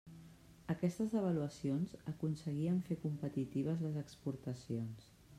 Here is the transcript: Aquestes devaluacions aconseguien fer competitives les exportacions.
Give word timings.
Aquestes 0.73 1.11
devaluacions 1.15 1.91
aconseguien 2.11 2.79
fer 2.87 2.97
competitives 3.03 3.83
les 3.89 3.99
exportacions. 4.03 5.13